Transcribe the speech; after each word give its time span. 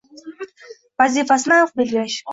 Vazifasini 1.03 1.55
aniq 1.59 1.77
belgilash 1.81 2.21